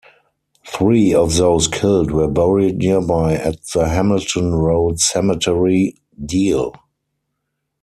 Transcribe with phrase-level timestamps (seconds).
[0.65, 5.93] Three of those killed were buried nearby at the Hamilton Road Cemetery,
[6.25, 6.73] Deal.